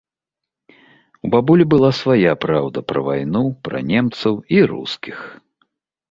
У 1.27 1.29
бабулі 1.33 1.63
была 1.73 1.89
свая 1.97 2.31
праўда 2.45 2.83
пра 2.91 3.03
вайну, 3.07 3.41
пра 3.67 3.77
немцаў 3.91 4.33
і 4.57 4.63
рускіх. 4.73 5.19